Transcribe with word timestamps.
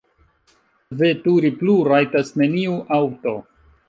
Veturi 1.01 1.51
plu 1.59 1.75
rajtas 1.89 2.33
neniu 2.43 2.79
aŭto. 2.99 3.35